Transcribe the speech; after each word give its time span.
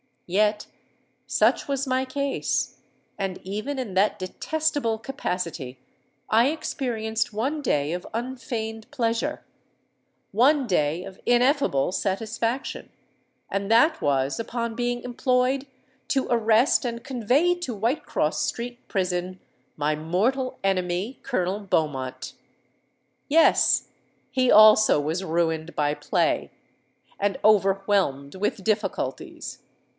Yet 0.25 0.65
such 1.27 1.67
was 1.67 1.85
my 1.85 2.05
case: 2.05 2.77
and 3.19 3.37
even 3.43 3.77
in 3.77 3.93
that 3.95 4.17
detestable 4.17 4.97
capacity 4.97 5.77
I 6.29 6.47
experienced 6.47 7.33
one 7.33 7.61
day 7.61 7.91
of 7.91 8.07
unfeigned 8.13 8.89
pleasure—one 8.91 10.67
day 10.67 11.03
of 11.03 11.19
ineffable 11.25 11.91
satisfaction; 11.91 12.89
and 13.51 13.69
that 13.69 14.01
was 14.01 14.39
upon 14.39 14.73
being 14.73 15.01
employed 15.03 15.67
to 16.07 16.27
arrest 16.31 16.83
and 16.85 17.03
convey 17.03 17.53
to 17.55 17.75
Whitecross 17.75 18.41
Street 18.41 18.87
prison 18.87 19.39
my 19.75 19.95
mortal 19.95 20.57
enemy—Colonel 20.63 21.59
Beaumont. 21.59 22.33
Yes: 23.27 23.89
he 24.31 24.49
also 24.49 24.99
was 24.99 25.25
ruined 25.25 25.75
by 25.75 25.93
play, 25.93 26.51
and 27.19 27.37
overwhelmed 27.43 28.35
with 28.35 28.63
difficulties. 28.63 29.59